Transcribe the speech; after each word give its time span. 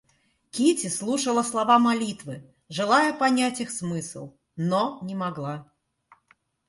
Кити 0.49 0.87
слушала 0.87 1.43
слова 1.43 1.77
молитвы, 1.77 2.41
желая 2.69 3.13
понять 3.13 3.61
их 3.61 3.69
смысл, 3.69 4.33
но 4.55 4.97
не 5.03 5.13
могла. 5.13 5.71